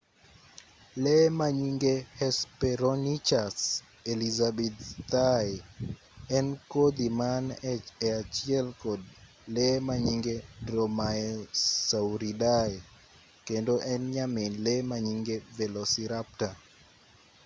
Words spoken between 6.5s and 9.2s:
kodhi man e achiel kod